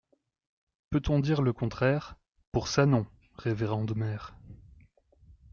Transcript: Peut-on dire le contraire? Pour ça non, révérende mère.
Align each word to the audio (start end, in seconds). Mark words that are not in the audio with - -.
Peut-on 0.89 1.19
dire 1.19 1.43
le 1.43 1.53
contraire? 1.53 2.15
Pour 2.51 2.67
ça 2.67 2.87
non, 2.87 3.05
révérende 3.35 3.95
mère. 3.95 4.33